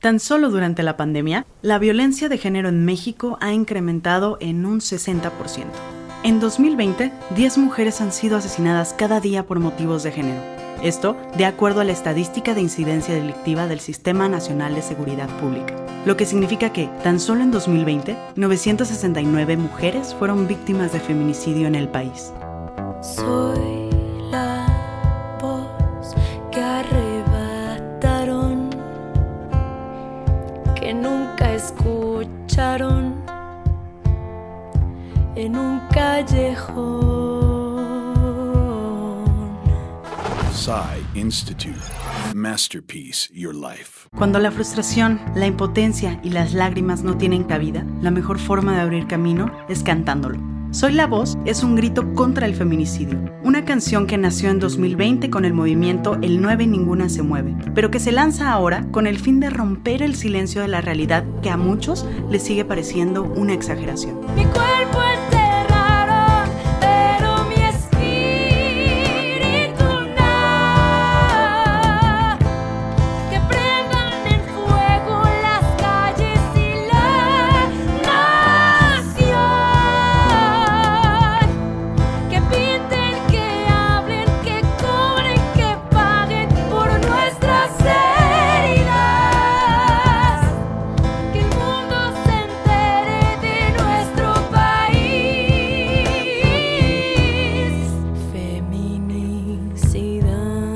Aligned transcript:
Tan 0.00 0.18
solo 0.18 0.48
durante 0.48 0.82
la 0.82 0.96
pandemia, 0.96 1.44
la 1.60 1.78
violencia 1.78 2.30
de 2.30 2.38
género 2.38 2.70
en 2.70 2.86
México 2.86 3.36
ha 3.42 3.52
incrementado 3.52 4.38
en 4.40 4.64
un 4.64 4.80
60%. 4.80 5.30
En 6.22 6.40
2020, 6.40 7.12
10 7.36 7.58
mujeres 7.58 8.00
han 8.00 8.10
sido 8.10 8.38
asesinadas 8.38 8.94
cada 8.94 9.20
día 9.20 9.46
por 9.46 9.60
motivos 9.60 10.02
de 10.02 10.12
género. 10.12 10.40
Esto 10.82 11.18
de 11.36 11.44
acuerdo 11.44 11.82
a 11.82 11.84
la 11.84 11.92
estadística 11.92 12.54
de 12.54 12.62
incidencia 12.62 13.14
delictiva 13.14 13.66
del 13.66 13.80
Sistema 13.80 14.26
Nacional 14.30 14.74
de 14.74 14.80
Seguridad 14.80 15.28
Pública, 15.38 15.76
lo 16.06 16.16
que 16.16 16.24
significa 16.24 16.72
que, 16.72 16.88
tan 17.02 17.20
solo 17.20 17.42
en 17.42 17.50
2020, 17.50 18.16
969 18.36 19.58
mujeres 19.58 20.14
fueron 20.18 20.48
víctimas 20.48 20.94
de 20.94 21.00
feminicidio 21.00 21.66
en 21.66 21.74
el 21.74 21.88
país. 21.88 22.32
Soy 23.02 23.90
la 24.30 24.69
escucharon 32.30 33.14
en 35.36 35.56
un 35.56 35.80
callejón. 35.92 37.30
Psy 40.52 41.18
Institute. 41.18 41.80
Masterpiece 42.34 43.28
Your 43.32 43.54
Life. 43.54 44.08
Cuando 44.16 44.38
la 44.38 44.50
frustración, 44.50 45.20
la 45.34 45.46
impotencia 45.46 46.20
y 46.22 46.30
las 46.30 46.52
lágrimas 46.52 47.02
no 47.02 47.16
tienen 47.16 47.44
cabida, 47.44 47.84
la 48.00 48.10
mejor 48.10 48.38
forma 48.38 48.74
de 48.74 48.80
abrir 48.80 49.06
camino 49.06 49.50
es 49.68 49.82
cantándolo. 49.82 50.49
Soy 50.72 50.92
la 50.92 51.08
voz 51.08 51.36
es 51.46 51.64
un 51.64 51.74
grito 51.74 52.14
contra 52.14 52.46
el 52.46 52.54
feminicidio, 52.54 53.18
una 53.42 53.64
canción 53.64 54.06
que 54.06 54.16
nació 54.16 54.50
en 54.50 54.60
2020 54.60 55.28
con 55.28 55.44
el 55.44 55.52
movimiento 55.52 56.16
El 56.22 56.40
9 56.40 56.68
Ninguna 56.68 57.08
se 57.08 57.22
mueve, 57.22 57.56
pero 57.74 57.90
que 57.90 57.98
se 57.98 58.12
lanza 58.12 58.52
ahora 58.52 58.86
con 58.92 59.08
el 59.08 59.18
fin 59.18 59.40
de 59.40 59.50
romper 59.50 60.00
el 60.00 60.14
silencio 60.14 60.62
de 60.62 60.68
la 60.68 60.80
realidad 60.80 61.24
que 61.42 61.50
a 61.50 61.56
muchos 61.56 62.06
les 62.30 62.44
sigue 62.44 62.64
pareciendo 62.64 63.24
una 63.24 63.52
exageración. 63.52 64.20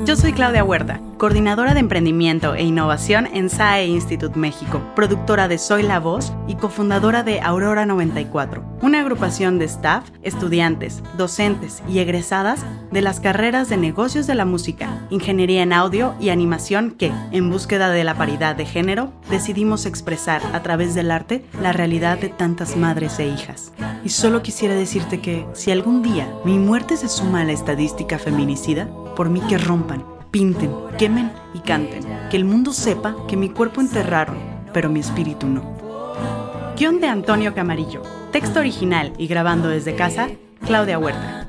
Yo 0.05 0.15
soy 0.15 0.33
Claudia 0.33 0.63
Huerta, 0.63 1.01
coordinadora 1.17 1.73
de 1.73 1.79
emprendimiento 1.79 2.53
e 2.53 2.61
innovación 2.61 3.25
en 3.25 3.49
SAE 3.49 3.87
Institute 3.87 4.37
México, 4.37 4.79
productora 4.95 5.47
de 5.47 5.57
Soy 5.57 5.81
la 5.81 5.99
Voz 5.99 6.31
y 6.47 6.53
cofundadora 6.53 7.23
de 7.23 7.41
Aurora 7.41 7.87
94, 7.87 8.63
una 8.83 8.99
agrupación 8.99 9.57
de 9.57 9.65
staff, 9.65 10.07
estudiantes, 10.21 11.01
docentes 11.17 11.81
y 11.89 11.97
egresadas 11.97 12.63
de 12.91 13.01
las 13.01 13.19
carreras 13.19 13.67
de 13.67 13.77
negocios 13.77 14.27
de 14.27 14.35
la 14.35 14.45
música, 14.45 15.07
ingeniería 15.09 15.63
en 15.63 15.73
audio 15.73 16.13
y 16.19 16.29
animación 16.29 16.91
que, 16.91 17.11
en 17.31 17.49
búsqueda 17.49 17.89
de 17.89 18.03
la 18.03 18.13
paridad 18.13 18.55
de 18.55 18.67
género, 18.67 19.11
decidimos 19.31 19.87
expresar 19.87 20.43
a 20.53 20.61
través 20.61 20.93
del 20.93 21.09
arte 21.09 21.43
la 21.59 21.73
realidad 21.73 22.19
de 22.19 22.29
tantas 22.29 22.77
madres 22.77 23.17
e 23.17 23.25
hijas. 23.25 23.73
Y 24.03 24.09
solo 24.09 24.43
quisiera 24.43 24.75
decirte 24.75 25.19
que 25.19 25.47
si 25.53 25.71
algún 25.71 26.03
día 26.03 26.31
mi 26.45 26.59
muerte 26.59 26.95
se 26.95 27.09
suma 27.09 27.41
a 27.41 27.45
la 27.45 27.53
estadística 27.53 28.19
feminicida, 28.19 28.87
por 29.15 29.29
mí 29.29 29.41
que 29.41 29.57
rompan, 29.57 30.03
pinten, 30.31 30.71
quemen 30.97 31.31
y 31.53 31.59
canten. 31.59 32.03
Que 32.29 32.37
el 32.37 32.45
mundo 32.45 32.73
sepa 32.73 33.15
que 33.27 33.37
mi 33.37 33.49
cuerpo 33.49 33.81
enterraron, 33.81 34.37
pero 34.73 34.89
mi 34.89 34.99
espíritu 34.99 35.47
no. 35.47 35.63
Guión 36.77 36.99
de 36.99 37.07
Antonio 37.07 37.55
Camarillo. 37.55 38.01
Texto 38.31 38.59
original 38.59 39.13
y 39.17 39.27
grabando 39.27 39.69
desde 39.69 39.95
casa, 39.95 40.27
Claudia 40.65 40.99
Huerta. 40.99 41.47